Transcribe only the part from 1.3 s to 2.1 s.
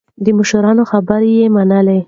يې منله.